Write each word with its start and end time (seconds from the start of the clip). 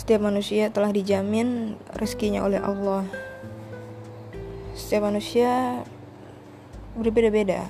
Setiap 0.00 0.24
manusia 0.24 0.72
telah 0.72 0.96
dijamin 0.96 1.76
rezekinya 1.92 2.40
oleh 2.40 2.56
Allah. 2.56 3.04
Setiap 4.72 5.12
manusia 5.12 5.84
berbeda-beda. 6.96 7.68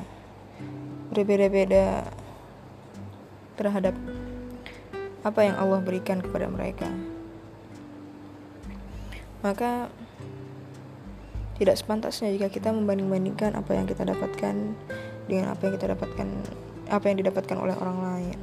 Berbeda-beda 1.10 2.06
terhadap 3.58 3.98
apa 5.26 5.40
yang 5.42 5.58
Allah 5.58 5.82
berikan 5.82 6.22
kepada 6.22 6.46
mereka. 6.46 6.86
Maka 9.42 9.90
tidak 11.58 11.82
sepantasnya 11.82 12.30
jika 12.30 12.46
kita 12.46 12.70
membanding-bandingkan 12.70 13.58
apa 13.58 13.74
yang 13.74 13.90
kita 13.90 14.06
dapatkan 14.06 14.78
dengan 15.26 15.50
apa 15.50 15.66
yang 15.66 15.74
kita 15.74 15.98
dapatkan 15.98 16.28
apa 16.94 17.04
yang 17.10 17.26
didapatkan 17.26 17.58
oleh 17.58 17.74
orang 17.74 17.98
lain. 18.06 18.38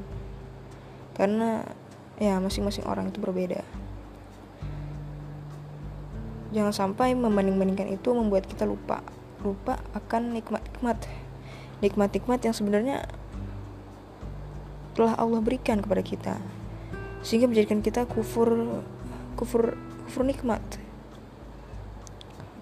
Karena 1.16 1.64
ya 2.18 2.42
masing-masing 2.42 2.86
orang 2.90 3.10
itu 3.14 3.22
berbeda. 3.22 3.62
Jangan 6.52 6.74
sampai 6.74 7.14
membanding-bandingkan 7.14 7.92
itu 7.94 8.10
membuat 8.16 8.50
kita 8.50 8.66
lupa 8.66 9.06
lupa 9.46 9.78
akan 9.94 10.34
nikmat-nikmat. 10.34 10.98
Nikmat-nikmat 11.84 12.40
yang 12.42 12.56
sebenarnya 12.58 13.06
telah 14.98 15.14
Allah 15.14 15.38
berikan 15.44 15.78
kepada 15.78 16.02
kita. 16.02 16.36
Sehingga 17.22 17.46
menjadikan 17.46 17.86
kita 17.86 18.10
kufur 18.10 18.82
kufur 19.38 19.78
kufur 20.10 20.24
nikmat. 20.26 20.64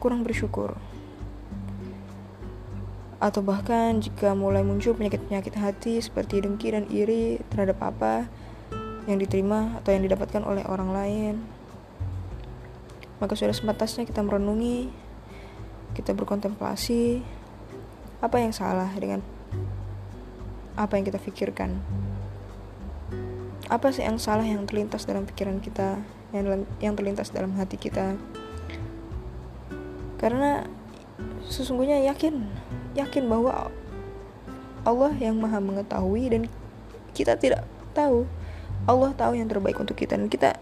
Kurang 0.03 0.27
bersyukur. 0.27 0.75
Atau 3.23 3.39
bahkan 3.39 4.03
jika 4.03 4.35
mulai 4.35 4.67
muncul 4.67 4.91
penyakit-penyakit 4.91 5.55
hati 5.55 6.03
seperti 6.03 6.43
dengki 6.43 6.75
dan 6.75 6.83
iri 6.91 7.39
terhadap 7.47 7.79
apa 7.79 8.27
yang 9.05 9.21
diterima 9.21 9.77
atau 9.81 9.93
yang 9.93 10.03
didapatkan 10.05 10.41
oleh 10.41 10.65
orang 10.65 10.89
lain. 10.89 11.35
Maka 13.21 13.37
sudah 13.37 13.55
sebatasnya 13.55 14.03
kita 14.03 14.25
merenungi 14.25 14.89
kita 15.95 16.11
berkontemplasi 16.11 17.23
apa 18.19 18.37
yang 18.43 18.51
salah 18.51 18.91
dengan 18.91 19.23
apa 20.75 20.99
yang 20.99 21.07
kita 21.07 21.21
pikirkan. 21.21 21.79
Apa 23.71 23.89
sih 23.95 24.03
yang 24.03 24.19
salah 24.19 24.45
yang 24.45 24.67
terlintas 24.67 25.07
dalam 25.07 25.25
pikiran 25.25 25.63
kita 25.63 25.97
yang 26.35 26.67
yang 26.83 26.93
terlintas 26.93 27.31
dalam 27.31 27.55
hati 27.55 27.79
kita? 27.79 28.19
Karena 30.19 30.67
sesungguhnya 31.47 32.01
yakin 32.11 32.45
yakin 32.97 33.23
bahwa 33.29 33.69
Allah 34.85 35.13
yang 35.17 35.37
maha 35.39 35.57
mengetahui 35.63 36.23
dan 36.29 36.41
kita 37.15 37.39
tidak 37.39 37.63
tahu 37.95 38.27
Allah 38.85 39.17
tahu 39.17 39.33
yang 39.33 39.49
terbaik 39.49 39.81
untuk 39.81 39.97
kita 39.97 40.13
dan 40.13 40.29
kita 40.29 40.61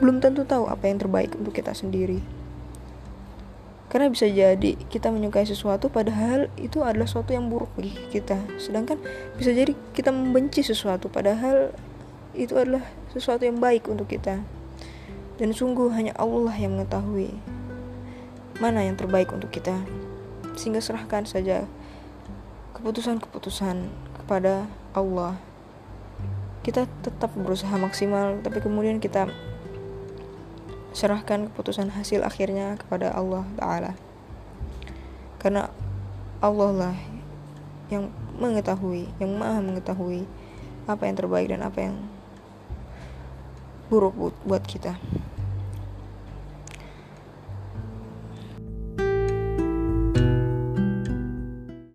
belum 0.00 0.24
tentu 0.24 0.42
tahu 0.48 0.66
apa 0.66 0.88
yang 0.88 0.98
terbaik 0.98 1.36
untuk 1.36 1.52
kita 1.52 1.76
sendiri. 1.76 2.18
Karena 3.92 4.08
bisa 4.08 4.24
jadi 4.24 4.80
kita 4.88 5.12
menyukai 5.12 5.44
sesuatu 5.44 5.92
padahal 5.92 6.48
itu 6.56 6.80
adalah 6.80 7.04
sesuatu 7.04 7.36
yang 7.36 7.52
buruk 7.52 7.68
bagi 7.76 7.92
kita. 8.08 8.40
Sedangkan 8.56 8.96
bisa 9.36 9.52
jadi 9.52 9.76
kita 9.92 10.08
membenci 10.08 10.64
sesuatu 10.64 11.12
padahal 11.12 11.76
itu 12.32 12.56
adalah 12.56 12.80
sesuatu 13.12 13.44
yang 13.44 13.60
baik 13.60 13.84
untuk 13.92 14.08
kita. 14.08 14.40
Dan 15.36 15.52
sungguh 15.52 15.92
hanya 15.92 16.16
Allah 16.16 16.56
yang 16.56 16.80
mengetahui 16.80 17.36
mana 18.64 18.80
yang 18.80 18.96
terbaik 18.96 19.28
untuk 19.28 19.52
kita. 19.52 19.76
Sehingga 20.56 20.80
serahkan 20.80 21.28
saja 21.28 21.68
keputusan-keputusan 22.80 23.76
kepada 24.24 24.64
Allah 24.96 25.36
kita 26.62 26.86
tetap 27.02 27.34
berusaha 27.34 27.74
maksimal 27.74 28.38
tapi 28.42 28.62
kemudian 28.62 29.02
kita 29.02 29.26
serahkan 30.94 31.50
keputusan 31.50 31.90
hasil 31.90 32.22
akhirnya 32.22 32.78
kepada 32.78 33.10
Allah 33.10 33.42
Ta'ala. 33.58 33.92
Karena 35.42 35.72
Allah 36.38 36.70
lah 36.70 36.96
yang 37.90 38.08
mengetahui 38.40 39.10
yang 39.20 39.36
maha 39.36 39.60
mengetahui 39.60 40.24
apa 40.88 41.02
yang 41.04 41.14
terbaik 41.14 41.52
dan 41.52 41.60
apa 41.62 41.78
yang 41.92 41.96
buruk 43.92 44.32
buat 44.48 44.64
kita 44.64 44.96